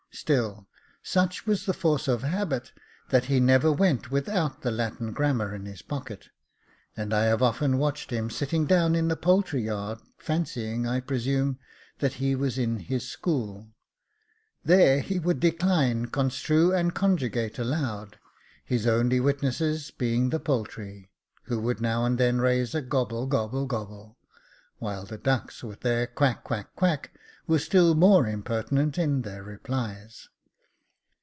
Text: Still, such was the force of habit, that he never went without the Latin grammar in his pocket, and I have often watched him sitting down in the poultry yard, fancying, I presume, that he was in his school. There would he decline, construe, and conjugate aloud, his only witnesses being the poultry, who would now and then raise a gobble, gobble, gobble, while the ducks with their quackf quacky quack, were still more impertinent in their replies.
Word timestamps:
Still, 0.13 0.67
such 1.01 1.45
was 1.47 1.65
the 1.65 1.73
force 1.73 2.09
of 2.09 2.21
habit, 2.23 2.73
that 3.11 3.25
he 3.25 3.39
never 3.39 3.71
went 3.71 4.11
without 4.11 4.61
the 4.61 4.69
Latin 4.69 5.13
grammar 5.13 5.55
in 5.55 5.65
his 5.65 5.81
pocket, 5.81 6.27
and 6.97 7.13
I 7.13 7.23
have 7.23 7.41
often 7.41 7.77
watched 7.77 8.09
him 8.11 8.29
sitting 8.29 8.65
down 8.65 8.93
in 8.93 9.07
the 9.07 9.15
poultry 9.15 9.61
yard, 9.61 9.99
fancying, 10.17 10.85
I 10.85 10.99
presume, 10.99 11.59
that 11.99 12.15
he 12.15 12.35
was 12.35 12.57
in 12.57 12.79
his 12.79 13.07
school. 13.09 13.69
There 14.65 15.01
would 15.23 15.41
he 15.41 15.49
decline, 15.49 16.07
construe, 16.07 16.73
and 16.75 16.93
conjugate 16.93 17.57
aloud, 17.57 18.19
his 18.65 18.85
only 18.85 19.21
witnesses 19.21 19.91
being 19.91 20.29
the 20.29 20.41
poultry, 20.41 21.09
who 21.43 21.57
would 21.61 21.79
now 21.79 22.03
and 22.03 22.17
then 22.17 22.41
raise 22.41 22.75
a 22.75 22.81
gobble, 22.81 23.27
gobble, 23.27 23.65
gobble, 23.65 24.17
while 24.77 25.05
the 25.05 25.17
ducks 25.17 25.63
with 25.63 25.79
their 25.81 26.05
quackf 26.05 26.43
quacky 26.43 26.67
quack, 26.75 27.15
were 27.47 27.59
still 27.59 27.93
more 27.95 28.27
impertinent 28.27 28.97
in 28.97 29.23
their 29.23 29.43
replies. 29.43 30.29